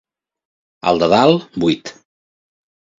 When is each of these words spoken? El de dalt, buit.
El 0.93 1.03
de 1.05 1.11
dalt, 1.15 1.47
buit. 1.67 1.95